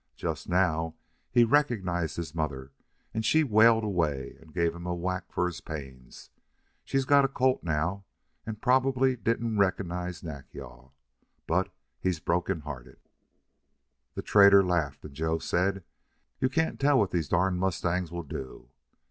Just 0.15 0.49
now 0.49 0.95
he 1.29 1.43
recognized 1.43 2.15
his 2.17 2.33
mother 2.33 2.71
and 3.13 3.23
she 3.23 3.43
whaled 3.43 3.83
away 3.83 4.35
and 4.41 4.51
gave 4.51 4.73
him 4.73 4.87
a 4.87 4.95
whack 4.95 5.31
for 5.31 5.45
his 5.45 5.61
pains. 5.61 6.31
She's 6.83 7.05
got 7.05 7.23
a 7.23 7.27
colt 7.27 7.61
now 7.63 8.05
and 8.43 8.59
probably 8.59 9.15
didn't 9.15 9.59
recognize 9.59 10.23
Nack 10.23 10.51
yal. 10.55 10.95
But 11.45 11.71
he's 11.99 12.19
broken 12.19 12.61
hearted." 12.61 12.97
The 14.15 14.23
trader 14.23 14.65
laughed, 14.65 15.05
and 15.05 15.13
Joe 15.13 15.37
said, 15.37 15.83
"You 16.39 16.49
can't 16.49 16.79
tell 16.79 16.97
what 16.97 17.11
these 17.11 17.29
durn 17.29 17.59
mustangs 17.59 18.11
will 18.11 18.23
do." 18.23 18.69